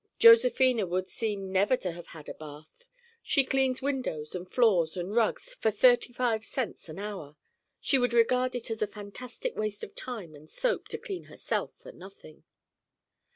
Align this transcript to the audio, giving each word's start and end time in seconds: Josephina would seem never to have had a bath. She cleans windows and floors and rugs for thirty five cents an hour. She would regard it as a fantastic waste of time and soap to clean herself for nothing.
Josephina 0.17 0.87
would 0.87 1.07
seem 1.07 1.51
never 1.51 1.77
to 1.77 1.91
have 1.91 2.07
had 2.07 2.27
a 2.27 2.33
bath. 2.33 2.87
She 3.21 3.43
cleans 3.43 3.83
windows 3.83 4.33
and 4.33 4.51
floors 4.51 4.97
and 4.97 5.15
rugs 5.15 5.53
for 5.53 5.69
thirty 5.69 6.11
five 6.11 6.43
cents 6.43 6.89
an 6.89 6.97
hour. 6.97 7.37
She 7.79 7.99
would 7.99 8.11
regard 8.11 8.55
it 8.55 8.71
as 8.71 8.81
a 8.81 8.87
fantastic 8.87 9.55
waste 9.55 9.83
of 9.83 9.93
time 9.93 10.33
and 10.33 10.49
soap 10.49 10.87
to 10.87 10.97
clean 10.97 11.25
herself 11.25 11.73
for 11.73 11.91
nothing. 11.91 12.45